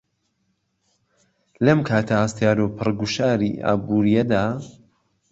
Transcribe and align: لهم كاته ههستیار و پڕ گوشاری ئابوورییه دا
لهم 1.63 1.79
كاته 1.87 2.15
ههستیار 2.21 2.57
و 2.63 2.67
پڕ 2.77 2.89
گوشاری 3.01 3.51
ئابوورییه 3.65 4.23
دا 4.31 4.43